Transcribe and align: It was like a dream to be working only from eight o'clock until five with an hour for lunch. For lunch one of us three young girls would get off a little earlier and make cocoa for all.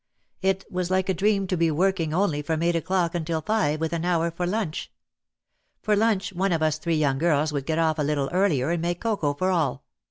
It 0.41 0.65
was 0.71 0.89
like 0.89 1.09
a 1.09 1.13
dream 1.13 1.45
to 1.45 1.55
be 1.55 1.69
working 1.69 2.11
only 2.11 2.41
from 2.41 2.63
eight 2.63 2.75
o'clock 2.75 3.13
until 3.13 3.39
five 3.39 3.79
with 3.79 3.93
an 3.93 4.03
hour 4.03 4.31
for 4.31 4.47
lunch. 4.47 4.91
For 5.83 5.95
lunch 5.95 6.33
one 6.33 6.51
of 6.51 6.63
us 6.63 6.79
three 6.79 6.95
young 6.95 7.19
girls 7.19 7.53
would 7.53 7.67
get 7.67 7.77
off 7.77 7.99
a 7.99 8.01
little 8.01 8.27
earlier 8.31 8.71
and 8.71 8.81
make 8.81 8.99
cocoa 8.99 9.35
for 9.35 9.51
all. 9.51 9.83